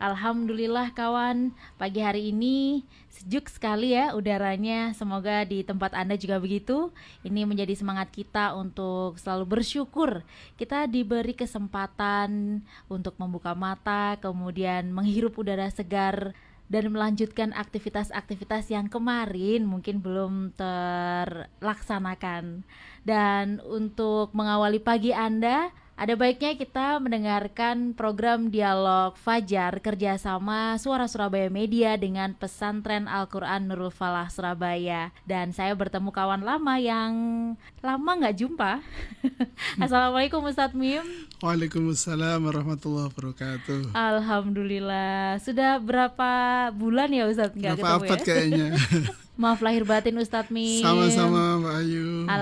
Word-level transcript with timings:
Alhamdulillah 0.00 0.96
kawan, 0.96 1.52
pagi 1.76 2.00
hari 2.00 2.32
ini 2.32 2.86
sejuk 3.10 3.52
sekali 3.52 3.92
ya 3.92 4.16
udaranya. 4.16 4.96
Semoga 4.96 5.44
di 5.44 5.66
tempat 5.66 5.92
Anda 5.92 6.16
juga 6.16 6.40
begitu. 6.40 6.94
Ini 7.26 7.44
menjadi 7.44 7.76
semangat 7.76 8.08
kita 8.14 8.56
untuk 8.56 9.20
selalu 9.20 9.60
bersyukur. 9.60 10.24
Kita 10.56 10.88
diberi 10.88 11.36
kesempatan 11.36 12.62
untuk 12.88 13.18
membuka 13.20 13.52
mata, 13.52 14.16
kemudian 14.22 14.88
menghirup 14.94 15.36
udara 15.36 15.68
segar 15.68 16.32
dan 16.70 16.86
melanjutkan 16.94 17.50
aktivitas-aktivitas 17.50 18.70
yang 18.70 18.86
kemarin 18.86 19.66
mungkin 19.66 19.98
belum 19.98 20.54
terlaksanakan. 20.54 22.62
Dan 23.02 23.58
untuk 23.66 24.30
mengawali 24.30 24.78
pagi 24.78 25.10
Anda, 25.10 25.74
ada 26.00 26.16
baiknya 26.16 26.56
kita 26.56 26.96
mendengarkan 26.96 27.92
program 27.92 28.48
dialog 28.48 29.20
Fajar 29.20 29.84
kerjasama 29.84 30.80
Suara 30.80 31.04
Surabaya 31.04 31.52
Media 31.52 31.92
dengan 32.00 32.32
pesantren 32.32 33.04
Al-Quran 33.04 33.68
Nurul 33.68 33.92
Falah 33.92 34.32
Surabaya. 34.32 35.12
Dan 35.28 35.52
saya 35.52 35.76
bertemu 35.76 36.08
kawan 36.08 36.40
lama 36.40 36.80
yang 36.80 37.12
lama 37.84 38.10
nggak 38.16 38.32
jumpa. 38.32 38.80
Assalamualaikum 39.84 40.40
Ustadz 40.40 40.72
Mim. 40.72 41.04
Waalaikumsalam 41.44 42.48
warahmatullahi 42.48 43.12
wabarakatuh. 43.12 43.92
Alhamdulillah. 43.92 45.36
Sudah 45.44 45.76
berapa 45.84 46.32
bulan 46.80 47.12
ya 47.12 47.28
Ustadz 47.28 47.52
nggak 47.52 47.76
ketemu 47.76 48.04
ya? 48.08 48.16
kayaknya. 48.24 48.68
Maaf 49.40 49.60
lahir 49.60 49.84
batin 49.84 50.16
Ustadz 50.16 50.48
Mim. 50.48 50.80
Sama-sama 50.80 51.60
Mbak 51.60 51.74
Ayu. 51.84 51.99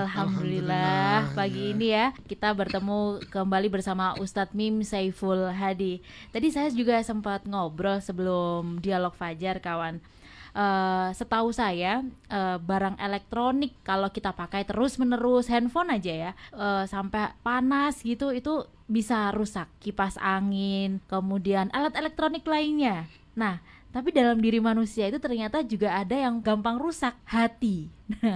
Alhamdulillah, 0.09 1.29
Alhamdulillah 1.29 1.37
pagi 1.37 1.61
ya. 1.61 1.71
ini 1.77 1.87
ya 1.93 2.05
kita 2.25 2.49
bertemu 2.57 3.21
kembali 3.29 3.67
bersama 3.69 4.17
Ustadz 4.17 4.57
Mim 4.57 4.81
Saiful 4.81 5.53
Hadi. 5.53 6.01
Tadi 6.33 6.49
saya 6.49 6.73
juga 6.73 6.97
sempat 7.05 7.45
ngobrol 7.45 8.01
sebelum 8.01 8.81
dialog 8.81 9.13
Fajar 9.13 9.61
kawan. 9.61 10.01
Uh, 10.49 11.13
setahu 11.13 11.53
saya 11.53 12.01
uh, 12.25 12.57
barang 12.57 12.97
elektronik 12.97 13.77
kalau 13.85 14.09
kita 14.09 14.33
pakai 14.33 14.65
terus 14.65 14.97
menerus 14.97 15.45
handphone 15.45 15.93
aja 15.93 16.09
ya 16.09 16.31
uh, 16.57 16.89
sampai 16.89 17.37
panas 17.45 18.01
gitu 18.01 18.33
itu 18.33 18.65
bisa 18.89 19.29
rusak 19.29 19.69
kipas 19.77 20.17
angin 20.17 21.05
kemudian 21.05 21.69
alat 21.69 21.93
elektronik 21.93 22.41
lainnya. 22.49 23.05
Nah 23.37 23.61
tapi 23.89 24.13
dalam 24.13 24.37
diri 24.37 24.61
manusia 24.61 25.09
itu 25.09 25.17
ternyata 25.17 25.65
juga 25.65 25.97
ada 25.97 26.13
yang 26.13 26.37
gampang 26.41 26.77
rusak, 26.77 27.17
hati. 27.25 27.89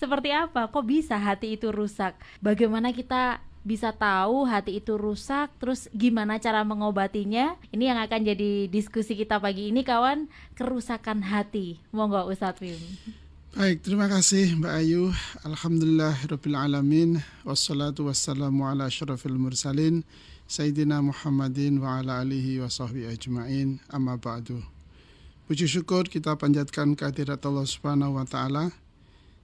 seperti 0.00 0.30
apa? 0.30 0.70
Kok 0.70 0.86
bisa 0.86 1.18
hati 1.18 1.58
itu 1.58 1.74
rusak? 1.74 2.14
Bagaimana 2.38 2.94
kita 2.94 3.42
bisa 3.62 3.94
tahu 3.94 4.46
hati 4.46 4.78
itu 4.78 4.94
rusak, 4.98 5.50
terus 5.58 5.90
gimana 5.94 6.38
cara 6.38 6.62
mengobatinya? 6.62 7.58
Ini 7.74 7.94
yang 7.94 7.98
akan 8.02 8.20
jadi 8.34 8.70
diskusi 8.70 9.18
kita 9.18 9.38
pagi 9.42 9.70
ini 9.74 9.82
kawan, 9.82 10.30
kerusakan 10.54 11.22
hati. 11.22 11.82
Monggo 11.90 12.26
Ustadz 12.30 12.62
Wim. 12.62 12.78
Baik, 13.52 13.84
terima 13.84 14.08
kasih 14.08 14.56
Mbak 14.58 14.74
Ayu. 14.80 15.12
Alhamdulillah 15.44 16.14
Rabbil 16.24 16.56
Alamin. 16.56 17.10
Wassalatu 17.44 18.08
wassalamu 18.08 18.64
ala 18.64 18.88
syarafil 18.88 19.36
mursalin. 19.36 20.06
Sayyidina 20.48 21.04
Muhammadin 21.04 21.76
wa 21.76 22.00
ala 22.00 22.24
alihi 22.24 22.64
wa 22.64 22.72
sahbihi 22.72 23.12
ajma'in. 23.12 23.76
Amma 23.92 24.16
ba'du. 24.16 24.62
Puji 25.50 25.66
syukur 25.66 26.06
kita 26.06 26.38
panjatkan 26.38 26.94
kehadirat 26.94 27.42
Allah 27.42 27.66
Subhanahu 27.66 28.14
wa 28.14 28.26
taala. 28.26 28.70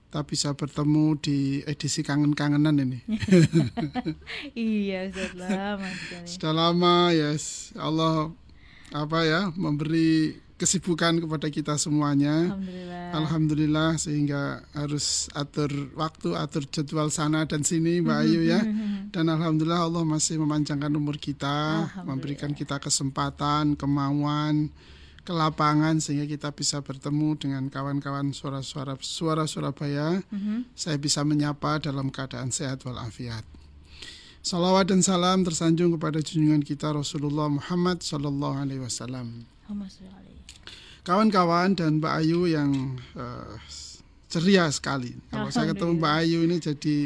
Tapi 0.09 0.33
saya 0.33 0.57
bertemu 0.57 1.21
di 1.21 1.61
edisi 1.69 2.01
kangen-kangenan 2.01 2.81
ini. 2.81 2.99
iya, 4.57 5.05
sudah 5.13 5.37
lama 5.37 5.89
Sudah 6.25 6.53
lama, 6.55 6.95
yes. 7.13 7.75
Allah 7.77 8.33
apa 8.89 9.21
ya, 9.21 9.53
memberi 9.53 10.33
kesibukan 10.59 11.23
kepada 11.23 11.47
kita 11.47 11.79
semuanya. 11.79 12.51
Alhamdulillah. 12.51 13.05
Alhamdulillah 13.15 13.89
sehingga 13.95 14.41
harus 14.75 15.31
atur 15.31 15.71
waktu, 15.95 16.35
atur 16.35 16.67
jadwal 16.67 17.07
sana 17.13 17.47
dan 17.47 17.61
sini 17.61 18.03
Mbak 18.03 18.19
Ayu 18.27 18.41
ya. 18.43 18.59
Dan 19.13 19.25
alhamdulillah 19.25 19.89
Allah 19.89 20.05
masih 20.05 20.37
memanjangkan 20.37 20.93
umur 20.93 21.17
kita, 21.17 21.89
memberikan 22.05 22.53
kita 22.53 22.77
kesempatan, 22.77 23.73
kemauan, 23.73 24.69
ke 25.29 25.33
lapangan 25.37 26.01
sehingga 26.01 26.25
kita 26.25 26.49
bisa 26.49 26.81
bertemu 26.81 27.37
dengan 27.37 27.69
kawan-kawan 27.69 28.33
suara-suara 28.33 28.97
suara 28.97 29.45
Surabaya. 29.45 30.25
Mm-hmm. 30.33 30.73
Saya 30.73 30.97
bisa 30.97 31.21
menyapa 31.21 31.77
dalam 31.77 32.09
keadaan 32.09 32.49
sehat 32.49 32.81
walafiat. 32.81 33.45
Salawat 34.41 34.89
dan 34.89 35.05
salam 35.05 35.45
tersanjung 35.45 35.93
kepada 35.93 36.17
junjungan 36.25 36.65
kita 36.65 36.89
Rasulullah 36.89 37.45
Muhammad 37.45 38.01
Sallallahu 38.01 38.57
Alaihi 38.57 38.81
Wasallam. 38.81 39.45
Kawan-kawan 41.05 41.77
dan 41.77 42.01
Mbak 42.01 42.13
Ayu 42.25 42.49
yang 42.49 42.97
uh, 43.13 43.53
ceria 44.33 44.65
sekali. 44.73 45.13
Kalau 45.29 45.53
saya 45.53 45.77
ketemu 45.77 45.93
Mbak 46.01 46.13
Ayu 46.25 46.39
ini 46.41 46.57
jadi 46.57 46.97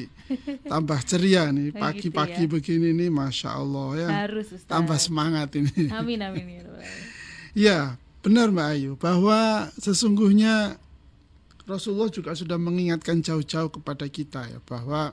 tambah 0.72 1.00
ceria 1.04 1.52
nih 1.52 1.76
pagi-pagi 1.76 2.48
gitu 2.48 2.48
ya. 2.48 2.52
begini 2.56 2.90
nih, 2.96 3.12
masya 3.12 3.52
Allah 3.52 3.88
ya. 4.00 4.08
Harus 4.24 4.48
Ustaz. 4.48 4.72
Tambah 4.72 4.96
semangat 4.96 5.52
ini. 5.60 5.92
Amin 5.92 6.24
amin 6.24 6.64
ya. 7.52 8.00
Benar 8.24 8.56
Mbak 8.56 8.68
Ayu, 8.72 8.92
bahwa 8.96 9.68
sesungguhnya 9.76 10.80
Rasulullah 11.68 12.08
juga 12.08 12.32
sudah 12.36 12.56
mengingatkan 12.56 13.20
jauh-jauh 13.20 13.68
kepada 13.72 14.08
kita 14.08 14.48
ya 14.48 14.60
bahwa 14.64 15.12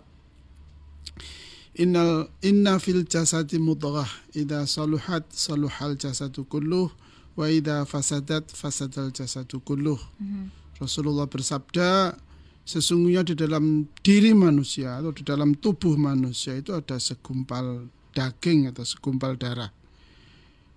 innal 1.75 2.31
inna 2.43 2.79
fil 2.83 3.07
jasadi 3.07 3.59
mudghah 3.59 4.07
idza 4.35 4.67
saluhat 4.67 5.27
saluhal 5.31 5.95
jasadu 5.95 6.47
kulluh 6.47 6.91
wa 7.35 7.47
idza 7.47 7.87
fasadat 7.87 8.51
fasadal 8.51 9.15
jasadu 9.15 9.63
kulluh. 9.63 9.99
Mm-hmm. 10.19 10.79
Rasulullah 10.83 11.27
bersabda 11.27 12.15
sesungguhnya 12.63 13.27
di 13.27 13.35
dalam 13.35 13.91
diri 14.07 14.35
manusia 14.35 15.03
atau 15.03 15.11
di 15.11 15.27
dalam 15.27 15.59
tubuh 15.59 15.99
manusia 15.99 16.55
itu 16.59 16.75
ada 16.75 16.99
segumpal 17.03 17.91
daging 18.15 18.71
atau 18.71 18.87
segumpal 18.87 19.35
darah 19.35 19.75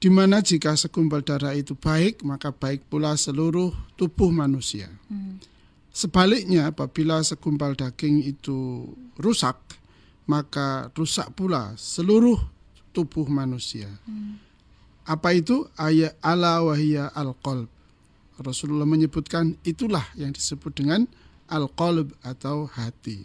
di 0.04 0.12
mana 0.12 0.44
jika 0.44 0.76
segumpal 0.76 1.24
darah 1.24 1.56
itu 1.56 1.80
baik, 1.80 2.28
maka 2.28 2.52
baik 2.52 2.92
pula 2.92 3.16
seluruh 3.16 3.72
tubuh 3.96 4.36
manusia. 4.36 4.92
Hmm. 5.08 5.40
Sebaliknya, 5.96 6.76
apabila 6.76 7.24
segumpal 7.24 7.72
daging 7.72 8.20
itu 8.20 8.92
rusak, 9.16 9.56
maka 10.28 10.92
rusak 10.92 11.32
pula 11.32 11.72
seluruh 11.80 12.36
tubuh 12.92 13.32
manusia. 13.32 13.88
Hmm. 14.04 14.44
Apa 15.08 15.40
itu? 15.40 15.72
Ayat 15.80 16.20
ala 16.20 16.60
wahiyya 16.68 17.08
al-qalb. 17.16 17.72
Rasulullah 18.44 18.84
menyebutkan 18.84 19.56
itulah 19.64 20.04
yang 20.20 20.36
disebut 20.36 20.76
dengan 20.76 21.08
al-qalb 21.48 22.12
atau 22.28 22.68
hati. 22.68 23.24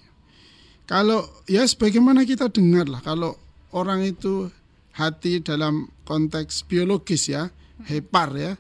Kalau 0.87 1.27
ya 1.51 1.67
sebagaimana 1.67 2.23
kita 2.23 2.47
dengar 2.47 2.87
lah 2.87 3.03
kalau 3.03 3.35
orang 3.75 4.07
itu 4.07 4.47
hati 4.95 5.39
dalam 5.43 5.91
konteks 6.09 6.65
biologis 6.65 7.29
ya, 7.29 7.53
hepar 7.85 8.33
ya, 8.33 8.53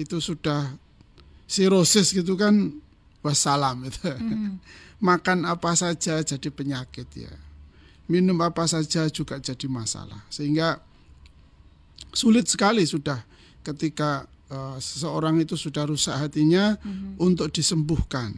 itu 0.00 0.16
sudah 0.24 0.72
sirosis 1.44 2.16
gitu 2.16 2.40
kan 2.40 2.72
wassalam 3.20 3.84
itu. 3.84 4.08
Hmm. 4.08 4.56
Makan 5.04 5.44
apa 5.44 5.76
saja 5.76 6.24
jadi 6.24 6.48
penyakit 6.48 7.08
ya. 7.12 7.34
Minum 8.08 8.40
apa 8.40 8.64
saja 8.64 9.04
juga 9.12 9.36
jadi 9.36 9.68
masalah. 9.68 10.24
Sehingga 10.32 10.80
sulit 12.16 12.48
sekali 12.48 12.88
sudah 12.88 13.20
ketika 13.60 14.24
uh, 14.48 14.76
seseorang 14.80 15.40
itu 15.40 15.56
sudah 15.60 15.84
rusak 15.84 16.16
hatinya 16.16 16.80
hmm. 16.80 17.20
untuk 17.20 17.52
disembuhkan. 17.52 18.32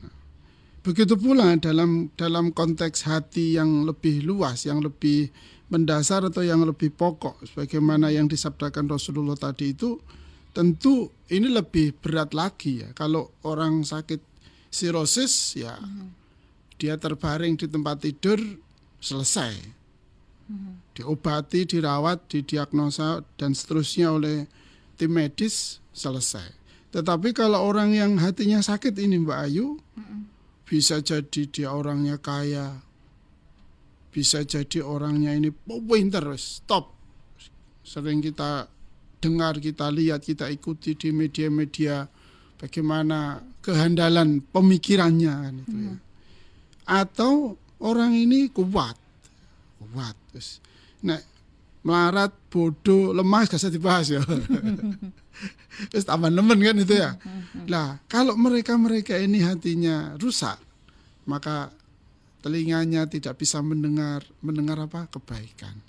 Begitu 0.86 1.18
pula 1.18 1.58
dalam 1.58 2.14
dalam 2.14 2.54
konteks 2.54 3.06
hati 3.10 3.58
yang 3.58 3.82
lebih 3.86 4.22
luas, 4.22 4.66
yang 4.70 4.78
lebih 4.78 5.34
mendasar 5.66 6.22
atau 6.22 6.46
yang 6.46 6.62
lebih 6.62 6.94
pokok 6.94 7.42
sebagaimana 7.50 8.14
yang 8.14 8.30
disabdakan 8.30 8.86
Rasulullah 8.86 9.34
tadi 9.34 9.74
itu 9.74 9.98
tentu 10.54 11.10
ini 11.26 11.50
lebih 11.50 11.98
berat 11.98 12.30
lagi 12.30 12.86
ya 12.86 12.88
kalau 12.94 13.34
orang 13.42 13.82
sakit 13.82 14.22
sirosis 14.70 15.58
ya 15.58 15.74
mm-hmm. 15.74 16.08
dia 16.78 16.94
terbaring 16.96 17.58
di 17.58 17.66
tempat 17.66 18.06
tidur 18.06 18.38
selesai 19.02 19.52
mm-hmm. 20.46 20.72
diobati 20.94 21.66
dirawat 21.66 22.30
didiagnosa 22.30 23.26
dan 23.34 23.52
seterusnya 23.52 24.14
oleh 24.14 24.46
tim 24.94 25.10
medis 25.10 25.82
selesai 25.90 26.54
tetapi 26.94 27.34
kalau 27.34 27.58
orang 27.66 27.92
yang 27.92 28.14
hatinya 28.22 28.62
sakit 28.62 28.94
ini 29.02 29.18
Mbak 29.18 29.40
Ayu 29.50 29.82
mm-hmm. 29.82 30.20
bisa 30.62 31.02
jadi 31.02 31.42
dia 31.50 31.74
orangnya 31.74 32.22
kaya 32.22 32.85
bisa 34.16 34.40
jadi 34.48 34.80
orangnya 34.80 35.36
ini 35.36 35.52
pinter 35.68 36.24
stop 36.40 36.96
sering 37.84 38.24
kita 38.24 38.64
dengar, 39.20 39.60
kita 39.60 39.92
lihat, 39.92 40.24
kita 40.24 40.48
ikuti 40.48 40.96
di 40.96 41.12
media-media 41.14 42.08
bagaimana 42.56 43.44
kehandalan 43.60 44.40
pemikirannya 44.40 45.34
kan 45.34 45.54
itu 45.60 45.76
ya. 45.76 45.94
Atau 46.86 47.60
orang 47.82 48.14
ini 48.16 48.48
kuat. 48.48 48.96
Kuat. 49.78 50.16
Terus 50.32 50.64
nek 51.04 51.22
melarat, 51.86 52.34
bodoh, 52.50 53.14
lemah 53.14 53.46
gak 53.46 53.60
usah 53.62 53.70
dibahas 53.70 54.10
ya. 54.10 54.22
Terus 55.92 56.08
tambah 56.08 56.32
nemen 56.32 56.58
kan 56.58 56.76
itu 56.80 56.94
ya. 56.96 57.14
Nah, 57.68 58.00
kalau 58.10 58.34
mereka-mereka 58.34 59.14
ini 59.20 59.44
hatinya 59.44 60.16
rusak, 60.18 60.58
maka 61.28 61.70
telinganya 62.46 63.10
tidak 63.10 63.42
bisa 63.42 63.58
mendengar 63.58 64.22
mendengar 64.38 64.78
apa? 64.78 65.10
Kebaikan. 65.10 65.82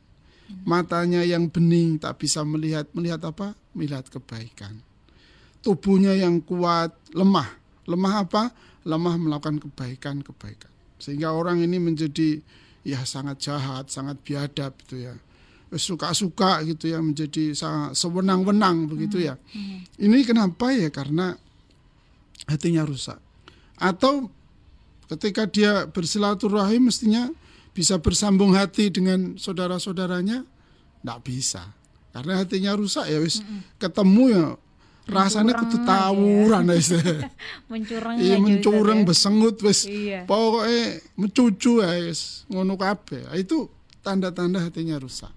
Matanya 0.65 1.21
yang 1.21 1.54
bening 1.54 2.01
tak 2.01 2.18
bisa 2.18 2.42
melihat 2.42 2.89
melihat 2.98 3.21
apa? 3.30 3.54
Melihat 3.77 4.09
kebaikan. 4.09 4.81
Tubuhnya 5.62 6.18
yang 6.18 6.42
kuat 6.42 6.98
lemah. 7.13 7.45
Lemah 7.86 8.13
apa? 8.25 8.44
Lemah 8.89 9.21
melakukan 9.21 9.62
kebaikan 9.62 10.25
kebaikan. 10.25 10.74
Sehingga 10.98 11.30
orang 11.30 11.62
ini 11.62 11.77
menjadi 11.77 12.42
ya 12.81 13.06
sangat 13.06 13.38
jahat 13.38 13.94
sangat 13.94 14.18
biadab 14.25 14.74
gitu 14.81 14.98
ya. 14.98 15.13
Suka-suka 15.69 16.65
gitu 16.65 16.89
ya 16.89 17.06
menjadi 17.06 17.53
sangat 17.53 17.94
sewenang-wenang 17.94 18.89
begitu 18.89 19.21
ya. 19.21 19.38
Ini 20.01 20.25
kenapa 20.25 20.74
ya? 20.74 20.89
Karena 20.89 21.38
hatinya 22.50 22.81
rusak. 22.81 23.21
Atau 23.77 24.33
ketika 25.07 25.48
dia 25.48 25.88
bersilaturahim 25.88 26.92
mestinya 26.92 27.31
bisa 27.71 28.00
bersambung 28.01 28.54
hati 28.57 28.89
dengan 28.89 29.39
saudara-saudaranya? 29.39 30.44
Tidak 31.01 31.19
bisa. 31.24 31.63
Karena 32.12 32.42
hatinya 32.42 32.74
rusak 32.74 33.06
ya 33.06 33.21
wis 33.21 33.45
ketemu 33.77 34.24
ya 34.33 34.45
rasanya 35.07 35.54
kudu 35.56 35.77
tawuran 35.86 36.68
ya. 36.68 36.81
mencurang 37.71 38.15
iya 38.19 38.36
aja 38.36 38.44
mencurang 38.44 39.00
ya. 39.04 39.07
besengut 39.07 39.56
wis. 39.63 39.86
Iya. 39.86 40.25
pokoknya 40.25 41.00
mencucu 41.15 41.80
ya 41.80 41.94
wis. 42.03 42.44
Ngono 42.50 42.75
kabeh. 42.75 43.30
Itu 43.38 43.69
tanda-tanda 44.01 44.60
hatinya 44.65 44.98
rusak. 44.98 45.31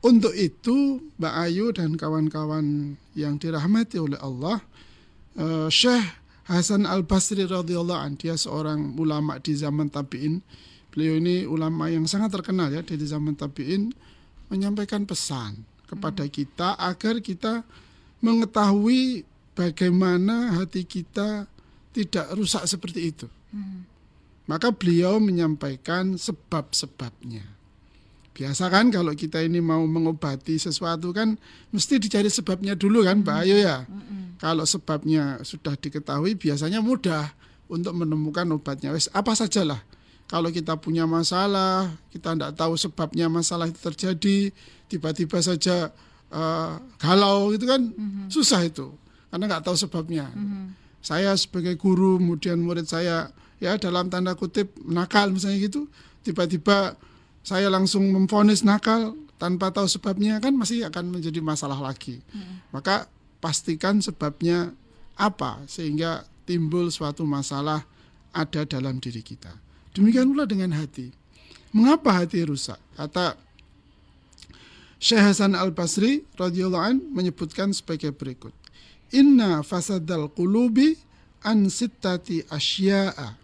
Untuk 0.00 0.32
itu 0.32 1.04
Mbak 1.20 1.34
Ayu 1.44 1.66
dan 1.76 1.92
kawan-kawan 1.92 2.96
yang 3.12 3.36
dirahmati 3.36 4.00
oleh 4.00 4.16
Allah 4.16 4.64
eh, 5.36 5.68
Syekh 5.68 6.19
Hasan 6.50 6.82
Al 6.82 7.06
Basri 7.06 7.46
radhiyallahu 7.46 8.00
an 8.02 8.18
dia 8.18 8.34
seorang 8.34 8.98
ulama 8.98 9.38
di 9.38 9.54
zaman 9.54 9.86
tabiin 9.86 10.42
beliau 10.90 11.22
ini 11.22 11.46
ulama 11.46 11.86
yang 11.86 12.10
sangat 12.10 12.34
terkenal 12.34 12.74
ya 12.74 12.82
di 12.82 12.98
zaman 13.06 13.38
tabiin 13.38 13.94
menyampaikan 14.50 15.06
pesan 15.06 15.62
kepada 15.86 16.26
kita 16.26 16.74
agar 16.74 17.22
kita 17.22 17.62
mengetahui 18.18 19.22
bagaimana 19.54 20.58
hati 20.58 20.82
kita 20.82 21.46
tidak 21.94 22.26
rusak 22.34 22.66
seperti 22.66 23.14
itu. 23.14 23.26
Maka 24.46 24.74
beliau 24.74 25.22
menyampaikan 25.22 26.18
sebab-sebabnya. 26.18 27.59
Biasa 28.30 28.70
kan 28.70 28.88
kalau 28.94 29.12
kita 29.12 29.42
ini 29.42 29.58
mau 29.58 29.82
mengobati 29.84 30.56
sesuatu 30.56 31.10
kan 31.10 31.34
mesti 31.74 31.98
dicari 31.98 32.30
sebabnya 32.30 32.78
dulu 32.78 33.02
kan 33.02 33.20
Mbak 33.26 33.36
Ayu 33.42 33.56
ya. 33.58 33.84
Kalau 34.40 34.64
sebabnya 34.64 35.42
sudah 35.44 35.76
diketahui 35.76 36.38
biasanya 36.38 36.80
mudah 36.80 37.28
untuk 37.68 37.92
menemukan 37.92 38.46
obatnya. 38.54 38.94
Wes 38.94 39.10
apa 39.12 39.36
sajalah. 39.36 39.82
Kalau 40.30 40.46
kita 40.54 40.78
punya 40.78 41.10
masalah, 41.10 41.90
kita 42.14 42.38
tidak 42.38 42.54
tahu 42.54 42.78
sebabnya 42.78 43.26
masalah 43.26 43.66
itu 43.66 43.82
terjadi, 43.82 44.54
tiba-tiba 44.86 45.42
saja 45.42 45.90
eh, 46.30 46.72
galau 47.02 47.50
gitu 47.50 47.66
kan 47.66 47.82
susah 48.30 48.62
itu 48.62 48.94
karena 49.30 49.46
nggak 49.46 49.64
tahu 49.66 49.76
sebabnya. 49.78 50.30
Saya 51.00 51.32
sebagai 51.38 51.74
guru, 51.80 52.20
kemudian 52.20 52.60
murid 52.60 52.84
saya 52.84 53.32
ya 53.56 53.78
dalam 53.80 54.12
tanda 54.12 54.36
kutip 54.36 54.74
nakal 54.84 55.32
misalnya 55.32 55.64
gitu, 55.64 55.88
tiba-tiba 56.26 56.98
saya 57.40 57.72
langsung 57.72 58.08
memfonis 58.12 58.62
nakal 58.62 59.16
tanpa 59.40 59.72
tahu 59.72 59.88
sebabnya 59.88 60.36
kan 60.38 60.52
masih 60.52 60.84
akan 60.86 61.16
menjadi 61.16 61.40
masalah 61.40 61.80
lagi. 61.80 62.20
Maka 62.70 63.08
pastikan 63.40 64.04
sebabnya 64.04 64.76
apa 65.16 65.64
sehingga 65.64 66.28
timbul 66.44 66.92
suatu 66.92 67.24
masalah 67.24 67.84
ada 68.36 68.62
dalam 68.68 69.00
diri 69.00 69.24
kita. 69.24 69.50
Demikian 69.96 70.30
pula 70.30 70.44
dengan 70.46 70.76
hati. 70.76 71.10
Mengapa 71.72 72.22
hati 72.22 72.44
rusak? 72.44 72.78
Kata 72.94 73.34
Syekh 75.00 75.22
Hasan 75.24 75.56
Al 75.56 75.72
Basri 75.72 76.28
radhiyallahu 76.36 76.84
an 76.84 76.96
menyebutkan 77.10 77.72
sebagai 77.72 78.12
berikut. 78.12 78.52
Inna 79.16 79.64
fasadal 79.64 80.28
qulubi 80.30 80.94
an 81.40 81.72
sittati 81.72 82.44
asya'a. 82.52 83.40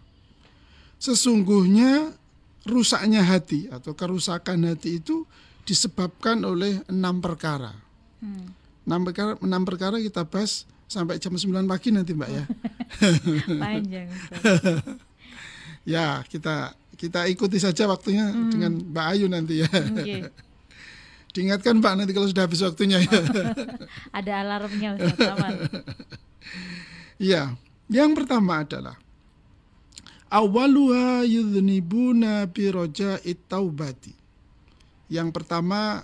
Sesungguhnya 1.01 2.13
rusaknya 2.67 3.23
hati 3.23 3.71
atau 3.71 3.95
kerusakan 3.95 4.67
hati 4.67 4.99
itu 4.99 5.23
disebabkan 5.63 6.43
oleh 6.43 6.83
enam 6.91 7.23
perkara. 7.23 7.73
Hmm. 8.19 8.51
Enam 8.87 9.03
perkara, 9.03 9.35
enam 9.39 9.63
perkara 9.67 9.97
kita 9.99 10.23
bahas 10.27 10.63
sampai 10.87 11.19
jam 11.19 11.35
9 11.35 11.67
pagi 11.67 11.91
nanti 11.91 12.15
Mbak 12.15 12.29
ya. 12.31 12.43
Panjang. 13.63 14.07
Ya, 15.87 16.19
kita 16.27 16.75
kita 16.97 17.29
ikuti 17.29 17.61
saja 17.61 17.85
waktunya 17.85 18.33
dengan 18.49 18.81
Mbak 18.81 19.05
Ayu 19.13 19.25
nanti 19.29 19.63
ya. 19.63 19.69
Oke. 19.71 20.27
Diingatkan 21.37 21.77
Pak 21.79 21.93
nanti 21.93 22.11
kalau 22.17 22.25
sudah 22.25 22.49
habis 22.49 22.65
waktunya 22.65 22.97
ya. 22.97 23.21
Ada 24.17 24.41
alarmnya 24.41 24.97
Ustaz. 24.97 25.31
Aman. 25.37 25.53
Ya, 27.21 27.53
yang 27.93 28.17
pertama 28.17 28.65
adalah 28.65 28.97
awaluha 30.29 31.23
yudhnibuna 31.23 32.47
biroja 32.51 33.19
taubati. 33.47 34.13
Yang 35.07 35.29
pertama, 35.31 36.03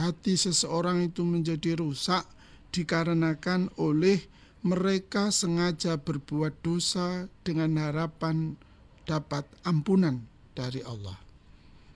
hati 0.00 0.36
seseorang 0.36 1.12
itu 1.12 1.20
menjadi 1.26 1.76
rusak 1.76 2.24
dikarenakan 2.72 3.68
oleh 3.76 4.24
mereka 4.64 5.32
sengaja 5.32 5.96
berbuat 6.00 6.56
dosa 6.60 7.28
dengan 7.44 7.76
harapan 7.80 8.56
dapat 9.04 9.44
ampunan 9.64 10.20
dari 10.52 10.84
Allah. 10.84 11.16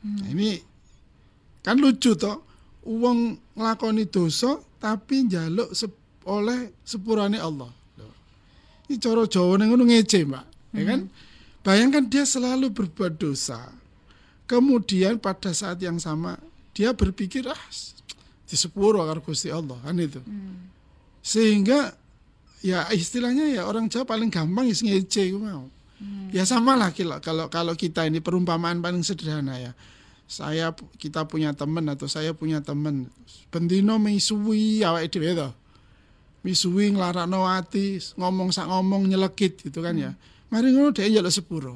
Nah, 0.05 0.29
ini 0.29 0.61
kan 1.65 1.81
lucu 1.81 2.13
toh, 2.13 2.45
uang 2.85 3.41
nglakoni 3.57 4.05
dosa 4.09 4.61
tapi 4.81 5.25
njaluk 5.25 5.73
sep- 5.73 6.25
oleh 6.29 6.73
sepurane 6.85 7.41
Allah. 7.41 7.73
Ini 8.85 9.01
coro 9.01 9.25
Jawa 9.25 9.57
ngono 9.57 9.89
ngece, 9.89 10.29
Mbak. 10.29 10.45
Ya 10.77 10.83
kan? 10.85 11.01
Bayangkan 11.65 12.05
dia 12.05 12.29
selalu 12.29 12.69
berbuat 12.71 13.17
dosa. 13.17 13.73
Kemudian 14.45 15.17
pada 15.17 15.57
saat 15.57 15.81
yang 15.81 15.97
sama 15.97 16.37
dia 16.77 16.93
berpikir 16.93 17.49
ah 17.49 17.65
di 18.45 18.57
sepuro 18.61 19.01
karo 19.09 19.25
Gusti 19.25 19.49
Allah 19.49 19.81
kan 19.81 19.97
itu. 19.97 20.21
Sehingga 21.25 21.97
ya 22.61 22.85
istilahnya 22.93 23.49
ya 23.49 23.65
orang 23.65 23.89
Jawa 23.89 24.05
paling 24.05 24.29
gampang 24.29 24.69
is 24.69 24.85
ngece 24.85 25.33
mau. 25.41 25.73
Ya 26.29 26.45
sama 26.45 26.77
lah 26.77 26.93
kalau 27.25 27.49
kalau 27.49 27.73
kita 27.73 28.05
ini 28.05 28.21
perumpamaan 28.21 28.85
paling 28.85 29.01
sederhana 29.01 29.57
ya. 29.57 29.73
Saya 30.29 30.77
kita 31.01 31.25
punya 31.25 31.57
teman 31.57 31.89
atau 31.89 32.05
saya 32.05 32.37
punya 32.37 32.61
teman 32.61 33.09
bendino 33.49 33.97
misuwi 33.97 34.85
awake 34.85 35.09
dhewe 35.17 35.33
to. 35.33 35.49
Misuwi 36.45 36.93
nglarakno 36.93 37.49
ati, 37.49 37.97
ngomong 38.21 38.53
sak 38.53 38.69
ngomong 38.69 39.09
nyelekit 39.09 39.65
gitu 39.65 39.81
kan 39.81 39.97
ya. 39.97 40.13
Mari 40.55 40.71
ngono 40.71 40.95
dhek 40.95 41.11
njaluk 41.11 41.35
sepuro. 41.35 41.75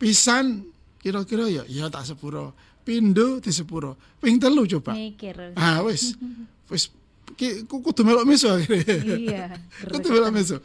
Pisan 0.00 0.64
kira-kira 0.96 1.44
ya 1.52 1.68
ya 1.68 1.92
tak 1.92 2.08
sepuro. 2.08 2.56
Pindo 2.80 3.44
di 3.44 3.52
sepuro. 3.52 4.00
Ping 4.16 4.40
telu 4.40 4.64
coba. 4.64 4.96
Mikir. 4.96 5.52
Ah 5.52 5.84
wis. 5.84 6.16
Wis 6.72 6.88
kudu 7.68 8.00
melok 8.00 8.24
akhirnya. 8.24 9.16
Iya. 9.20 9.44
Kudu 9.92 10.08
melok 10.16 10.32
miso. 10.32 10.56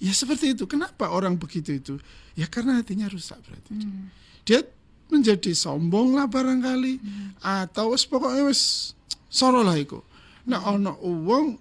Ya 0.00 0.16
seperti 0.16 0.56
itu. 0.56 0.64
Kenapa 0.64 1.12
orang 1.12 1.36
begitu 1.36 1.76
itu? 1.76 1.94
Ya 2.32 2.48
karena 2.48 2.80
hatinya 2.80 3.04
rusak 3.12 3.36
berarti. 3.44 3.76
Dia 4.48 4.64
menjadi 5.12 5.52
sombong 5.52 6.16
lah 6.16 6.24
barangkali 6.24 7.04
atau 7.44 7.92
wis 7.92 8.08
pokoknya 8.08 8.48
wis 8.48 8.96
soro 9.28 9.60
lah 9.60 9.76
iku. 9.76 10.00
Nah 10.48 10.72
ono 10.72 10.96
uang 11.04 11.60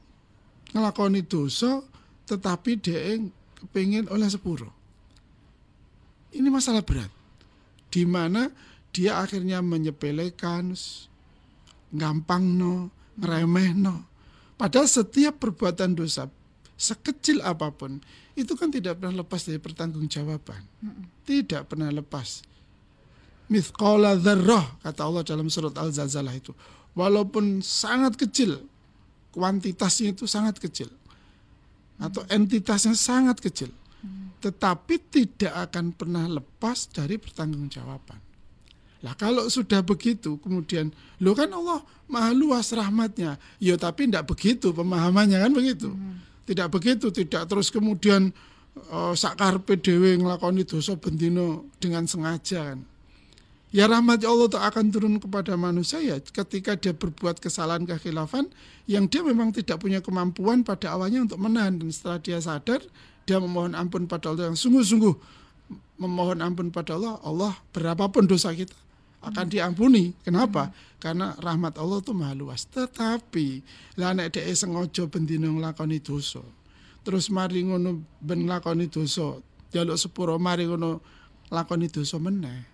ngelakoni 0.71 1.27
dosa 1.27 1.83
tetapi 2.31 2.79
dia 2.79 3.19
kepingin 3.61 4.09
oleh 4.09 4.27
sepuro. 4.27 4.69
Ini 6.33 6.47
masalah 6.49 6.81
berat. 6.81 7.11
Di 7.91 8.07
mana 8.07 8.49
dia 8.91 9.19
akhirnya 9.19 9.59
menyepelekan, 9.59 10.73
gampang 11.91 12.43
no, 12.55 12.89
remeh 13.19 13.75
no. 13.75 14.07
Padahal 14.55 14.87
setiap 14.87 15.41
perbuatan 15.41 15.97
dosa 15.97 16.29
sekecil 16.81 17.45
apa 17.45 17.69
pun 17.69 18.01
itu 18.33 18.57
kan 18.57 18.73
tidak 18.73 18.97
pernah 18.97 19.21
lepas 19.21 19.45
dari 19.45 19.59
pertanggungjawaban. 19.61 20.61
Tidak 21.27 21.67
pernah 21.69 21.93
lepas. 21.93 22.41
Mithqala 23.51 24.15
dzarrah 24.15 24.79
kata 24.79 25.01
Allah 25.03 25.23
dalam 25.27 25.51
surat 25.51 25.75
Al-Zalzalah 25.75 26.33
itu. 26.33 26.55
walaupun 26.91 27.63
sangat 27.63 28.19
kecil, 28.19 28.59
kuantitasnya 29.31 30.11
itu 30.11 30.27
sangat 30.27 30.59
kecil, 30.59 30.91
atau 32.01 32.25
entitasnya 32.27 32.97
sangat 32.97 33.37
kecil, 33.37 33.69
tetapi 34.41 34.97
tidak 35.13 35.53
akan 35.69 35.93
pernah 35.93 36.25
lepas 36.25 36.89
dari 36.89 37.21
pertanggungjawaban. 37.21 38.17
Lah 39.01 39.13
kalau 39.17 39.49
sudah 39.49 39.81
begitu, 39.81 40.37
kemudian 40.41 40.93
lo 41.21 41.33
kan 41.33 41.49
Allah 41.49 41.81
maha 42.09 42.33
luas 42.33 42.73
rahmatnya, 42.73 43.37
ya 43.61 43.77
tapi 43.77 44.09
tidak 44.09 44.29
begitu 44.29 44.73
pemahamannya 44.73 45.37
kan 45.41 45.51
begitu, 45.53 45.89
tidak 46.45 46.67
begitu, 46.73 47.09
tidak 47.09 47.45
terus 47.49 47.73
kemudian 47.73 48.29
uh, 48.93 49.13
sakar 49.17 49.57
PDW 49.61 50.21
ngelakoni 50.21 50.65
dosa 50.65 50.97
bendino 50.97 51.69
dengan 51.81 52.05
sengaja 52.05 52.73
kan. 52.73 52.79
Ya 53.71 53.87
rahmat 53.87 54.19
Allah 54.27 54.51
tak 54.51 54.67
akan 54.67 54.91
turun 54.91 55.15
kepada 55.15 55.55
manusia 55.55 56.03
ya 56.03 56.19
ketika 56.19 56.75
dia 56.75 56.91
berbuat 56.91 57.39
kesalahan 57.39 57.87
kekhilafan 57.87 58.51
yang 58.83 59.07
dia 59.07 59.23
memang 59.23 59.55
tidak 59.55 59.79
punya 59.79 60.03
kemampuan 60.03 60.67
pada 60.67 60.91
awalnya 60.91 61.23
untuk 61.23 61.39
menahan 61.39 61.79
dan 61.79 61.87
setelah 61.87 62.19
dia 62.19 62.35
sadar 62.43 62.83
dia 63.23 63.39
memohon 63.39 63.71
ampun 63.71 64.11
pada 64.11 64.35
Allah 64.35 64.51
yang 64.51 64.59
sungguh-sungguh 64.59 65.15
memohon 66.03 66.43
ampun 66.43 66.67
pada 66.67 66.99
Allah 66.99 67.15
Allah 67.23 67.55
berapapun 67.71 68.27
dosa 68.27 68.51
kita 68.51 68.75
akan 69.23 69.47
diampuni. 69.47 70.11
Kenapa? 70.19 70.75
Karena 70.99 71.31
rahmat 71.39 71.79
Allah 71.79 72.03
itu 72.03 72.11
maha 72.11 72.35
luas. 72.35 72.67
Tetapi 72.67 73.63
lah 73.95 74.11
nek 74.11 74.35
dhek 74.35 74.51
sengaja 74.51 75.07
bendino 75.07 75.47
nglakoni 75.47 76.03
dosa. 76.03 76.43
Terus 77.07 77.31
mari 77.31 77.63
ngono 77.63 78.03
ben 78.19 78.51
lakoni 78.51 78.91
dosa, 78.91 79.39
jaluk 79.71 79.95
sepuro 79.95 80.35
mari 80.35 80.67
ngono 80.67 80.99
lakoni 81.53 81.87
dosa 81.87 82.19
meneh 82.19 82.70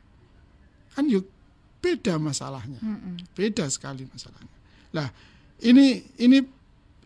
kan 0.97 1.05
yuk 1.05 1.29
beda 1.77 2.17
masalahnya. 2.17 2.81
Beda 3.37 3.69
sekali 3.69 4.09
masalahnya. 4.09 4.55
Lah 4.97 5.13
ini 5.61 6.01
ini 6.17 6.41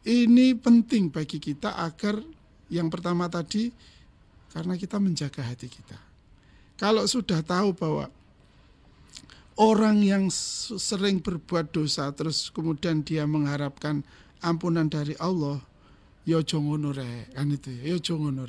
ini 0.07 0.55
penting 0.55 1.11
bagi 1.11 1.43
kita 1.43 1.75
agar 1.75 2.23
yang 2.71 2.87
pertama 2.87 3.27
tadi 3.27 3.67
karena 4.55 4.79
kita 4.79 4.95
menjaga 4.95 5.43
hati 5.43 5.67
kita. 5.67 5.99
Kalau 6.79 7.03
sudah 7.03 7.43
tahu 7.43 7.75
bahwa 7.75 8.07
orang 9.59 9.99
yang 10.01 10.31
sering 10.79 11.19
berbuat 11.19 11.75
dosa 11.75 12.07
terus 12.15 12.47
kemudian 12.49 13.03
dia 13.03 13.27
mengharapkan 13.27 14.01
ampunan 14.39 14.87
dari 14.87 15.13
Allah 15.19 15.59
yo 16.25 16.39
ya 16.39 16.45
jongono 16.45 16.95
kan 16.95 17.47
itu 17.51 17.69
ya 17.69 17.93
yo 17.93 17.97
ya 17.97 17.97
jongono 18.01 18.47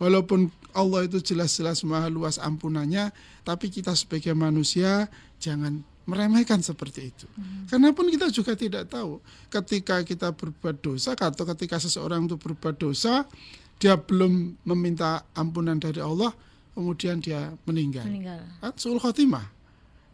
Walaupun 0.00 0.48
Allah 0.72 1.04
itu 1.04 1.20
jelas-jelas 1.20 1.84
maha 1.84 2.08
luas 2.08 2.40
ampunannya, 2.40 3.12
tapi 3.44 3.68
kita 3.68 3.92
sebagai 3.92 4.32
manusia 4.32 5.12
jangan 5.36 5.84
meremehkan 6.08 6.64
seperti 6.64 7.12
itu. 7.12 7.26
Hmm. 7.36 7.68
Karena 7.68 7.92
pun 7.92 8.08
kita 8.08 8.32
juga 8.32 8.56
tidak 8.56 8.88
tahu 8.88 9.20
ketika 9.52 10.00
kita 10.02 10.32
berbuat 10.32 10.80
dosa 10.80 11.12
atau 11.12 11.44
ketika 11.54 11.76
seseorang 11.76 12.24
itu 12.24 12.40
berbuat 12.40 12.80
dosa, 12.80 13.28
dia 13.76 13.94
belum 14.00 14.60
meminta 14.64 15.24
ampunan 15.36 15.76
dari 15.76 16.00
Allah, 16.00 16.32
kemudian 16.72 17.20
dia 17.20 17.52
meninggal. 17.68 18.08
Meninggal. 18.08 18.40
Kan 18.58 18.72
sul 18.80 18.98
khotimah. 18.98 19.46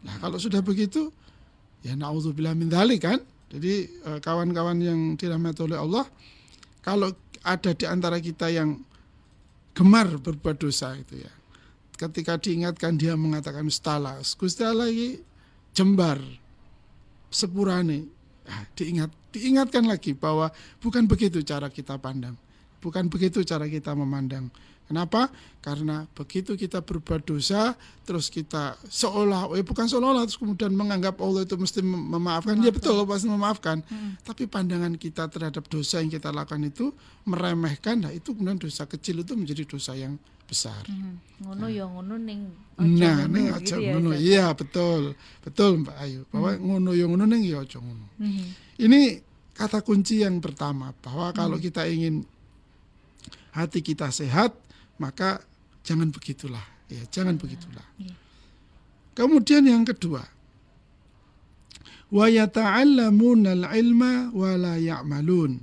Nah, 0.05 0.15
kalau 0.21 0.37
sudah 0.37 0.61
begitu, 0.61 1.09
ya 1.81 1.97
naudzubillah 1.97 2.53
min 2.53 2.69
dzalik 2.69 3.07
kan. 3.07 3.19
Jadi 3.47 3.87
eh, 3.87 4.19
kawan-kawan 4.19 4.77
yang 4.83 4.99
dirahmati 5.15 5.63
oleh 5.63 5.79
Allah, 5.79 6.05
kalau 6.83 7.11
ada 7.43 7.71
di 7.71 7.85
antara 7.87 8.19
kita 8.19 8.51
yang 8.51 8.79
gemar 9.77 10.09
berbuat 10.17 10.57
dosa 10.57 10.97
itu 10.97 11.21
ya. 11.21 11.29
Ketika 11.97 12.41
diingatkan 12.41 12.97
dia 12.97 13.13
mengatakan 13.13 13.69
stala, 13.69 14.17
Gusti 14.21 14.65
Allah 14.65 14.89
ini 14.89 15.21
jembar 15.77 16.17
sepurane. 17.29 18.09
Nah, 18.49 18.63
diingat 18.73 19.13
diingatkan 19.29 19.85
lagi 19.85 20.17
bahwa 20.17 20.49
bukan 20.81 21.05
begitu 21.05 21.45
cara 21.45 21.69
kita 21.69 22.01
pandang. 22.01 22.33
Bukan 22.81 23.05
begitu 23.05 23.45
cara 23.45 23.69
kita 23.69 23.93
memandang. 23.93 24.49
Kenapa? 24.87 25.27
Karena 25.59 26.07
begitu 26.15 26.55
kita 26.55 26.79
berbuat 26.79 27.27
dosa, 27.27 27.75
terus 28.07 28.31
kita 28.31 28.79
seolah, 28.87 29.51
eh 29.59 29.67
bukan 29.67 29.83
seolah-olah, 29.83 30.23
terus 30.23 30.39
kemudian 30.39 30.71
menganggap 30.71 31.19
Allah 31.19 31.43
itu 31.43 31.59
mesti 31.59 31.83
memaafkan. 31.83 32.55
Maafkan. 32.55 32.55
Ya 32.63 32.71
betul, 32.71 32.95
Allah 32.95 33.07
pasti 33.11 33.27
memaafkan. 33.27 33.77
Hmm. 33.83 34.15
Tapi 34.23 34.47
pandangan 34.47 34.95
kita 34.95 35.27
terhadap 35.27 35.67
dosa 35.67 35.99
yang 35.99 36.07
kita 36.07 36.31
lakukan 36.31 36.63
itu 36.63 36.95
meremehkan, 37.27 38.07
nah 38.07 38.11
itu 38.15 38.31
kemudian 38.31 38.55
dosa 38.55 38.87
kecil 38.87 39.27
itu 39.27 39.35
menjadi 39.35 39.67
dosa 39.67 39.91
yang 39.91 40.15
besar. 40.47 40.87
Hmm. 40.87 41.19
Ngono 41.43 41.67
nah. 41.67 41.69
ya 41.69 41.85
ngono 41.85 42.15
ning 42.15 42.41
Nah, 42.77 43.25
ning 43.27 43.51
aja 43.51 43.75
gitu 43.75 43.83
ya, 43.83 43.91
ngono. 43.97 44.15
Iya, 44.15 44.45
betul. 44.55 45.17
Betul 45.43 45.83
Mbak 45.83 45.97
Ayu. 45.99 46.21
Bahwa 46.31 46.55
hmm. 46.55 46.63
ngono 46.63 46.89
ya 46.95 47.05
ngono 47.11 47.25
ning 47.27 47.43
ya 47.43 47.59
aja 47.59 47.77
ngono. 47.83 48.05
Hmm. 48.15 48.55
Ini 48.79 49.19
kata 49.51 49.83
kunci 49.83 50.23
yang 50.23 50.39
pertama 50.39 50.95
bahwa 51.03 51.33
kalau 51.35 51.59
hmm. 51.59 51.65
kita 51.67 51.83
ingin 51.89 52.23
hati 53.51 53.81
kita 53.81 54.13
sehat, 54.13 54.55
maka 54.97 55.41
jangan 55.85 56.09
begitulah 56.13 56.63
ya 56.91 57.03
jangan 57.09 57.35
begitulah. 57.39 57.83
iya. 58.01 58.15
kemudian 59.17 59.63
yang 59.65 59.83
kedua 59.83 60.25
wa 62.07 62.25
yata'allamuna 62.31 63.51
al-ilma 63.51 64.31
wa 64.31 64.51
la 64.55 64.79
ya'malun. 64.79 65.59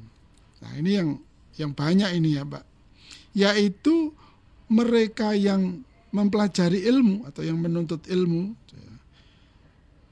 Nah 0.60 0.72
ini 0.76 0.90
yang 0.92 1.08
yang 1.56 1.72
banyak 1.72 2.10
ini 2.20 2.36
ya 2.36 2.44
Mbak. 2.44 2.64
Yaitu 3.32 4.12
mereka 4.68 5.32
yang 5.32 5.82
mempelajari 6.14 6.84
ilmu 6.86 7.26
atau 7.26 7.42
yang 7.42 7.58
menuntut 7.58 8.06
ilmu 8.06 8.54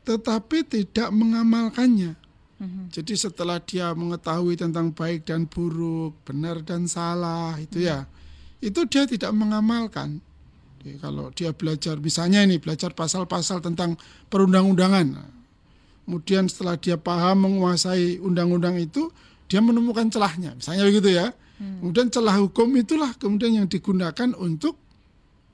tetapi 0.03 0.67
tidak 0.67 1.15
mengamalkannya. 1.15 2.19
Mhm. 2.63 2.95
jadi 2.95 3.15
setelah 3.19 3.59
dia 3.59 3.91
mengetahui 3.91 4.55
tentang 4.55 4.95
baik 4.95 5.27
dan 5.27 5.51
buruk, 5.51 6.15
benar 6.23 6.63
dan 6.63 6.87
salah, 6.87 7.59
itu 7.59 7.87
ya 7.87 8.07
itu 8.63 8.87
dia 8.87 9.05
tidak 9.11 9.35
mengamalkan. 9.35 10.23
Jadi, 10.79 10.99
kalau 11.03 11.31
dia 11.35 11.51
belajar, 11.51 11.99
misalnya 11.99 12.47
ini 12.47 12.63
belajar 12.63 12.95
pasal-pasal 12.95 13.63
tentang 13.63 13.99
perundang-undangan, 14.31 15.15
kemudian 16.07 16.47
setelah 16.47 16.79
dia 16.79 16.99
paham 16.99 17.47
menguasai 17.47 18.23
undang-undang 18.23 18.79
itu, 18.79 19.11
dia 19.51 19.59
menemukan 19.63 20.11
celahnya, 20.11 20.55
misalnya 20.55 20.83
begitu 20.87 21.11
ya. 21.13 21.35
Hmm. 21.59 21.79
Kemudian 21.83 22.09
celah 22.11 22.37
hukum 22.43 22.75
itulah 22.75 23.15
kemudian 23.15 23.63
yang 23.63 23.69
digunakan 23.71 24.35
untuk, 24.35 24.79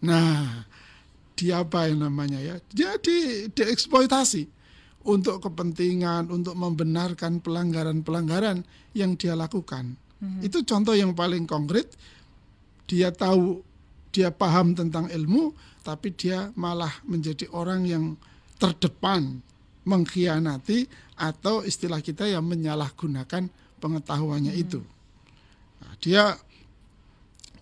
nah, 0.01 0.65
dia 1.37 1.61
apa 1.61 1.93
yang 1.93 2.09
namanya 2.09 2.41
ya? 2.41 2.57
Dia 2.73 2.97
di, 2.97 3.49
dieksploitasi 3.53 4.49
untuk 5.05 5.45
kepentingan, 5.45 6.33
untuk 6.33 6.57
membenarkan 6.57 7.45
pelanggaran-pelanggaran 7.45 8.65
yang 8.97 9.17
dia 9.17 9.37
lakukan. 9.37 9.97
Hmm. 10.19 10.41
Itu 10.41 10.65
contoh 10.65 10.97
yang 10.97 11.13
paling 11.13 11.45
konkret 11.45 11.93
dia 12.89 13.13
tahu 13.13 13.61
dia 14.11 14.33
paham 14.33 14.73
tentang 14.73 15.07
ilmu 15.13 15.53
tapi 15.85 16.11
dia 16.17 16.51
malah 16.57 16.91
menjadi 17.05 17.47
orang 17.53 17.85
yang 17.85 18.05
terdepan 18.59 19.41
mengkhianati 19.89 20.85
atau 21.17 21.65
istilah 21.65 22.05
kita 22.05 22.29
yang 22.29 22.45
menyalahgunakan 22.45 23.49
pengetahuannya 23.81 24.53
hmm. 24.53 24.65
itu. 24.65 24.81
Nah, 25.81 25.93
dia 26.03 26.37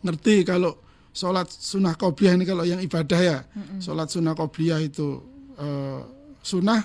ngerti 0.02 0.42
kalau 0.42 0.74
sholat 1.14 1.46
sunnah 1.48 1.94
qobliyah 1.94 2.34
ini 2.34 2.44
kalau 2.44 2.64
yang 2.66 2.82
ibadah 2.82 3.20
ya, 3.20 3.38
hmm. 3.46 3.78
sholat 3.78 4.10
sunnah 4.10 4.34
qobliyah 4.34 4.80
itu 4.82 5.22
uh, 5.60 6.02
sunnah, 6.42 6.82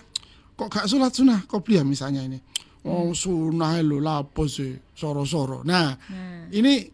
kok 0.54 0.70
gak 0.70 0.86
sholat 0.86 1.12
sunnah 1.12 1.42
qobliyah 1.50 1.84
misalnya 1.84 2.22
ini. 2.22 2.40
Oh 2.82 3.14
sunnah 3.14 3.78
lu 3.82 4.02
lapo 4.02 4.50
sih 4.50 4.74
soro-soro. 4.94 5.62
Nah, 5.62 5.94
hmm. 5.94 6.50
ini 6.54 6.86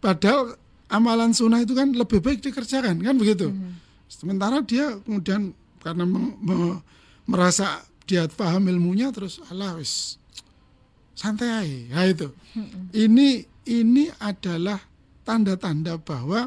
padahal 0.00 0.65
amalan 0.86 1.34
sunnah 1.34 1.62
itu 1.62 1.74
kan 1.74 1.90
lebih 1.90 2.22
baik 2.22 2.42
dikerjakan 2.42 3.02
kan 3.02 3.14
begitu. 3.18 3.50
Hmm. 3.50 3.78
Sementara 4.06 4.62
dia 4.62 4.98
kemudian 5.02 5.50
karena 5.82 6.06
me, 6.06 6.78
merasa 7.26 7.82
dia 8.06 8.30
paham 8.30 8.70
ilmunya 8.70 9.10
terus 9.10 9.42
Allah 9.50 9.74
wis 9.78 10.18
santai 11.18 11.50
aja. 11.50 11.78
Nah 11.90 12.06
itu. 12.06 12.28
Hmm. 12.54 12.90
Ini 12.94 13.28
ini 13.66 14.04
adalah 14.22 14.78
tanda-tanda 15.26 15.98
bahwa 15.98 16.46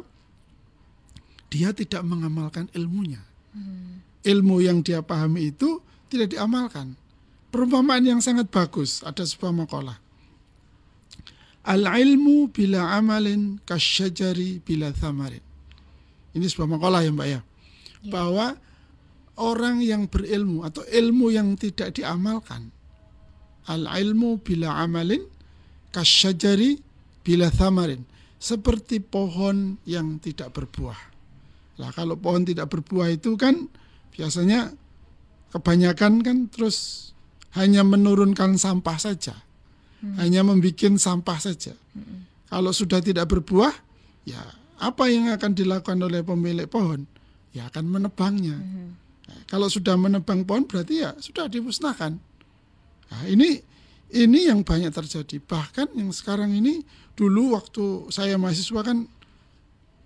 dia 1.51 1.75
tidak 1.75 2.03
mengamalkan 2.07 2.71
ilmunya. 2.71 3.19
Hmm. 3.51 3.99
Ilmu 4.23 4.63
yang 4.63 4.79
dia 4.79 5.03
pahami 5.03 5.51
itu 5.51 5.83
tidak 6.07 6.35
diamalkan. 6.35 6.95
Perumpamaan 7.49 8.05
yang 8.05 8.21
sangat 8.21 8.47
bagus 8.53 9.01
ada 9.01 9.25
sebuah 9.25 9.51
makalah 9.51 9.97
Al-ilmu 11.67 12.49
bila 12.49 12.95
amalin 12.95 13.59
kasyajari 13.67 14.63
bila 14.63 14.95
thamarin. 14.95 15.43
Ini 16.31 16.45
sebuah 16.47 16.79
makalah 16.79 17.03
ya 17.03 17.11
Mbak 17.11 17.27
ya. 17.27 17.39
ya. 17.39 17.41
Bahwa 18.07 18.55
orang 19.39 19.83
yang 19.83 20.07
berilmu 20.07 20.63
atau 20.63 20.85
ilmu 20.87 21.35
yang 21.35 21.59
tidak 21.59 21.99
diamalkan. 21.99 22.71
Al-ilmu 23.67 24.39
bila 24.39 24.79
amalin 24.79 25.25
kasyajari 25.91 26.79
bila 27.21 27.51
thamarin. 27.51 28.07
Seperti 28.39 29.03
pohon 29.03 29.75
yang 29.83 30.15
tidak 30.23 30.55
berbuah. 30.55 30.99
Lah 31.79 31.91
kalau 31.91 32.15
pohon 32.15 32.47
tidak 32.47 32.71
berbuah 32.71 33.11
itu 33.11 33.35
kan 33.35 33.67
biasanya 34.15 34.71
kebanyakan 35.51 36.23
kan 36.23 36.37
terus 36.51 37.09
hanya 37.57 37.81
menurunkan 37.81 38.61
sampah 38.61 38.97
saja, 39.01 39.33
hanya 40.19 40.41
membuat 40.45 40.95
sampah 40.95 41.39
saja. 41.39 41.75
Kalau 42.49 42.71
sudah 42.73 43.03
tidak 43.03 43.29
berbuah, 43.29 43.73
ya 44.25 44.41
apa 44.79 45.11
yang 45.11 45.29
akan 45.29 45.51
dilakukan 45.53 45.99
oleh 45.99 46.23
pemilik 46.23 46.65
pohon? 46.65 47.03
Ya 47.51 47.67
akan 47.67 47.85
menebangnya. 47.89 48.57
Nah, 49.29 49.39
kalau 49.45 49.67
sudah 49.67 49.99
menebang 49.99 50.47
pohon 50.47 50.65
berarti 50.65 51.03
ya 51.03 51.13
sudah 51.19 51.51
dimusnahkan. 51.51 52.17
Nah, 53.09 53.21
ini 53.27 53.59
ini 54.15 54.49
yang 54.49 54.65
banyak 54.65 54.89
terjadi. 54.89 55.37
Bahkan 55.43 55.93
yang 55.99 56.09
sekarang 56.09 56.55
ini 56.55 56.81
dulu 57.13 57.53
waktu 57.53 58.09
saya 58.09 58.39
mahasiswa 58.39 58.81
kan 58.81 59.05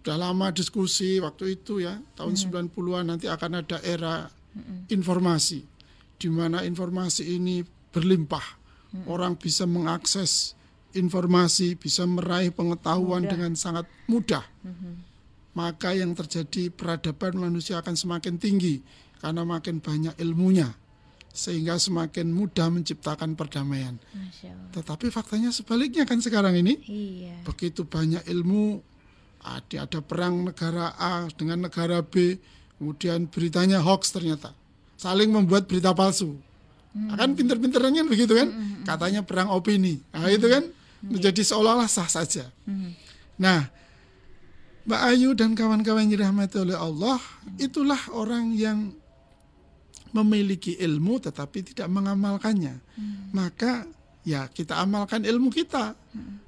udah 0.03 0.17
lama 0.19 0.51
diskusi 0.51 1.15
waktu 1.23 1.55
itu 1.55 1.79
ya 1.79 1.95
tahun 2.19 2.35
90-an 2.35 3.07
nanti 3.07 3.31
akan 3.31 3.63
ada 3.63 3.79
era 3.79 4.27
informasi 4.91 5.63
di 6.19 6.27
mana 6.27 6.67
informasi 6.67 7.39
ini 7.39 7.63
berlimpah. 7.63 8.62
Orang 9.09 9.35
bisa 9.41 9.65
mengakses 9.65 10.53
informasi, 10.93 11.73
bisa 11.73 12.05
meraih 12.05 12.53
pengetahuan 12.53 13.25
Mudah. 13.25 13.31
dengan 13.33 13.51
sangat 13.57 13.85
mudah. 14.05 14.45
Maka 15.53 15.93
yang 15.93 16.13
terjadi 16.13 16.73
peradaban 16.73 17.37
manusia 17.37 17.77
akan 17.81 17.93
semakin 17.93 18.37
tinggi 18.37 18.81
karena 19.21 19.45
makin 19.45 19.81
banyak 19.81 20.13
ilmunya. 20.17 20.73
Sehingga 21.33 21.81
semakin 21.81 22.29
mudah 22.29 22.69
menciptakan 22.69 23.33
perdamaian. 23.33 23.97
Tetapi 24.69 25.09
faktanya 25.09 25.49
sebaliknya 25.49 26.05
kan 26.05 26.21
sekarang 26.21 26.53
ini 26.61 26.77
Iya. 26.85 27.41
begitu 27.41 27.85
banyak 27.89 28.21
ilmu 28.29 28.81
ada 29.43 29.89
ada 29.89 29.99
perang 29.99 30.45
negara 30.47 30.93
A 30.95 31.27
dengan 31.33 31.65
negara 31.67 31.99
B 31.99 32.39
kemudian 32.79 33.27
beritanya 33.27 33.83
hoax 33.83 34.15
ternyata 34.15 34.55
saling 34.95 35.27
membuat 35.35 35.67
berita 35.67 35.91
palsu 35.91 36.39
Nah, 36.93 37.17
kan 37.17 37.33
pinter-pinterannya 37.33 38.05
begitu 38.05 38.37
kan? 38.37 38.53
Katanya 38.85 39.25
perang 39.25 39.49
opini. 39.49 39.97
Nah 40.13 40.29
itu 40.29 40.45
kan 40.45 40.63
menjadi 41.01 41.41
seolah-olah 41.41 41.89
sah 41.89 42.05
saja. 42.05 42.47
Nah 43.41 43.65
Mbak 44.83 45.01
Ayu 45.09 45.31
dan 45.33 45.55
kawan-kawan 45.55 46.05
yang 46.05 46.19
dirahmati 46.19 46.59
oleh 46.59 46.75
Allah 46.75 47.17
itulah 47.55 47.97
orang 48.11 48.51
yang 48.53 48.91
memiliki 50.13 50.77
ilmu 50.77 51.17
tetapi 51.17 51.73
tidak 51.73 51.89
mengamalkannya. 51.89 52.77
Maka 53.33 53.89
ya 54.21 54.45
kita 54.51 54.77
amalkan 54.77 55.25
ilmu 55.25 55.49
kita. 55.49 55.97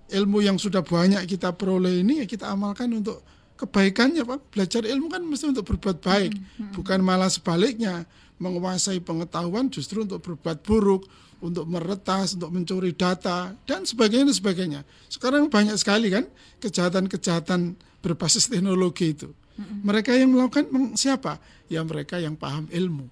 Ilmu 0.05 0.45
yang 0.45 0.61
sudah 0.61 0.85
banyak 0.85 1.25
kita 1.25 1.57
peroleh 1.57 2.05
ini 2.05 2.21
ya 2.21 2.25
kita 2.29 2.53
amalkan 2.53 2.93
untuk 2.93 3.25
kebaikannya 3.57 4.21
Pak. 4.21 4.53
Belajar 4.53 4.85
ilmu 4.85 5.09
kan 5.09 5.25
mesti 5.25 5.49
untuk 5.49 5.65
berbuat 5.73 5.97
baik, 6.03 6.31
bukan 6.77 6.99
malah 7.01 7.31
sebaliknya 7.31 8.05
menguasai 8.37 8.99
pengetahuan 8.99 9.71
justru 9.71 10.03
untuk 10.03 10.19
berbuat 10.23 10.59
buruk, 10.65 11.07
untuk 11.39 11.67
meretas, 11.67 12.35
untuk 12.35 12.51
mencuri 12.51 12.91
data 12.95 13.55
dan 13.63 13.83
sebagainya 13.83 14.31
dan 14.31 14.37
sebagainya. 14.37 14.81
Sekarang 15.07 15.47
banyak 15.47 15.75
sekali 15.79 16.11
kan 16.11 16.27
kejahatan-kejahatan 16.59 17.75
berbasis 18.03 18.51
teknologi 18.51 19.15
itu. 19.15 19.29
Mereka 19.55 20.11
yang 20.19 20.35
melakukan 20.35 20.67
siapa? 20.99 21.39
Ya 21.71 21.79
mereka 21.87 22.19
yang 22.19 22.35
paham 22.35 22.67
ilmu. 22.67 23.07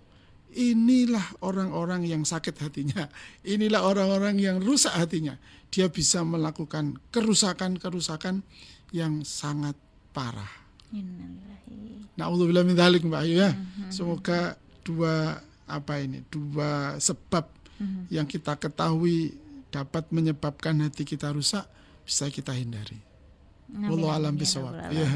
Inilah 0.54 1.24
orang-orang 1.42 2.06
yang 2.06 2.28
sakit 2.28 2.60
hatinya. 2.62 3.10
Inilah 3.48 3.82
orang-orang 3.82 4.38
yang 4.38 4.60
rusak 4.60 4.94
hatinya. 4.94 5.40
Dia 5.74 5.90
bisa 5.90 6.22
melakukan 6.22 7.00
kerusakan-kerusakan 7.10 8.46
yang 8.94 9.26
sangat 9.26 9.74
parah. 10.14 10.52
Innalillahi. 10.94 12.14
Nauzubillah 12.14 12.62
min 12.62 12.78
dzalik 12.78 13.02
Mbak 13.02 13.22
Ayu 13.26 13.36
ya. 13.42 13.52
Semoga 13.90 14.62
dua 14.84 15.40
apa 15.66 16.00
ini? 16.00 16.22
Dua 16.28 17.00
sebab 17.00 17.48
yang 18.08 18.24
kita 18.30 18.56
ketahui 18.56 19.36
dapat 19.74 20.08
menyebabkan 20.14 20.78
hati 20.86 21.04
kita 21.04 21.34
rusak 21.34 21.66
bisa 22.06 22.30
kita 22.30 22.54
hindari. 22.54 23.02
Wallahu 23.74 24.14
alam 24.14 24.34
ya 24.38 24.40
bisawab. 24.46 24.74
Ya. 24.94 25.10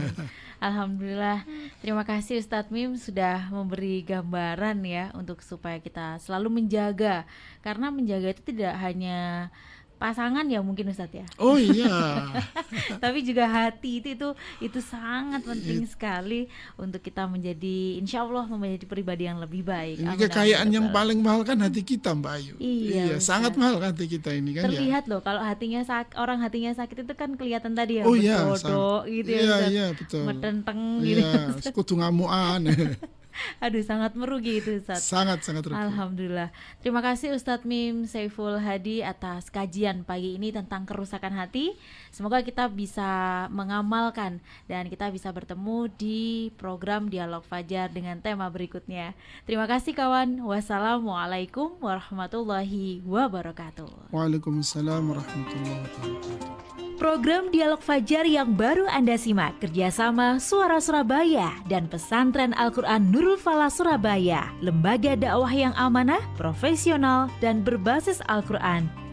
Alhamdulillah. 0.58 1.46
Terima 1.86 2.02
kasih 2.02 2.42
Ustadz 2.42 2.74
Mim 2.74 2.98
sudah 2.98 3.54
memberi 3.54 4.02
gambaran 4.02 4.82
ya 4.82 5.14
untuk 5.14 5.46
supaya 5.46 5.78
kita 5.78 6.18
selalu 6.18 6.64
menjaga. 6.64 7.30
Karena 7.62 7.94
menjaga 7.94 8.34
itu 8.34 8.42
tidak 8.42 8.74
hanya 8.82 9.54
pasangan 9.98 10.46
ya 10.46 10.62
mungkin 10.62 10.94
Ustadz 10.94 11.18
ya. 11.18 11.26
Oh 11.42 11.58
iya. 11.58 12.30
Tapi 13.04 13.26
juga 13.26 13.50
hati 13.50 14.00
itu 14.00 14.14
itu 14.14 14.30
itu 14.62 14.80
sangat 14.80 15.42
penting 15.44 15.84
sekali 15.90 16.46
untuk 16.78 17.02
kita 17.02 17.26
menjadi 17.26 17.98
insya 17.98 18.22
Allah 18.22 18.46
menjadi 18.46 18.86
pribadi 18.86 19.26
yang 19.26 19.42
lebih 19.42 19.66
baik. 19.66 19.98
Ini 20.00 20.16
kekayaan 20.16 20.70
ya 20.70 20.78
yang 20.80 20.94
paling 20.94 21.20
mahal 21.20 21.42
kan 21.42 21.58
hati 21.60 21.82
kita 21.82 22.14
Mbak 22.14 22.34
Ayu. 22.38 22.54
Iya, 22.62 23.18
Ustaz. 23.18 23.26
sangat 23.26 23.54
mahal 23.58 23.82
hati 23.82 24.06
kita 24.06 24.32
ini 24.32 24.54
kan 24.54 24.70
ya. 24.70 24.78
terlihat 24.78 25.04
loh 25.10 25.20
kalau 25.26 25.42
hatinya 25.42 25.82
sak 25.82 26.14
orang 26.16 26.40
hatinya 26.46 26.72
sakit 26.72 27.04
itu 27.04 27.14
kan 27.18 27.34
kelihatan 27.34 27.74
tadi 27.74 28.00
ya 28.00 28.04
Oh 28.06 28.14
iya, 28.14 28.46
sang- 28.54 29.10
gitu 29.10 29.30
ya 29.34 29.42
iya, 29.42 29.58
iya, 29.68 29.86
betul. 29.98 30.24
Metenteng 30.30 31.02
gitu 31.02 31.26
Iya, 31.26 31.74
kudu 31.74 31.94
ngamuan. 31.98 32.62
aduh 33.64 33.84
sangat 33.84 34.14
merugi 34.18 34.60
itu 34.60 34.82
Ustaz 34.82 35.06
sangat 35.06 35.44
sangat 35.46 35.68
rugi. 35.68 35.78
Alhamdulillah. 35.78 36.50
Terima 36.82 37.00
kasih 37.00 37.34
Ustadz 37.34 37.68
Mim 37.68 38.06
Saiful 38.10 38.60
Hadi 38.60 39.02
atas 39.02 39.50
kajian 39.54 40.04
pagi 40.04 40.36
ini 40.36 40.52
tentang 40.54 40.84
kerusakan 40.84 41.34
hati. 41.38 41.78
Semoga 42.12 42.42
kita 42.42 42.68
bisa 42.72 43.46
mengamalkan 43.54 44.40
dan 44.66 44.90
kita 44.90 45.10
bisa 45.14 45.30
bertemu 45.32 45.90
di 45.96 46.50
program 46.58 47.08
Dialog 47.08 47.46
Fajar 47.46 47.94
dengan 47.94 48.20
tema 48.20 48.50
berikutnya. 48.50 49.14
Terima 49.46 49.70
kasih 49.70 49.94
kawan. 49.94 50.42
Wassalamualaikum 50.42 51.80
warahmatullahi 51.80 53.06
wabarakatuh. 53.06 54.12
Waalaikumsalam 54.12 55.02
warahmatullahi 55.14 55.82
wabarakatuh. 55.86 56.87
Program 56.98 57.54
Dialog 57.54 57.78
Fajar 57.78 58.26
yang 58.26 58.58
baru 58.58 58.90
Anda 58.90 59.22
simak 59.22 59.62
kerjasama 59.62 60.42
Suara 60.42 60.82
Surabaya 60.82 61.54
dan 61.70 61.86
Pesantren 61.86 62.58
Al-Quran 62.58 63.14
Nurul 63.14 63.38
Falah 63.38 63.70
Surabaya, 63.70 64.50
lembaga 64.66 65.14
dakwah 65.14 65.54
yang 65.54 65.78
amanah, 65.78 66.18
profesional, 66.42 67.30
dan 67.38 67.62
berbasis 67.62 68.18
Al-Quran. 68.26 68.90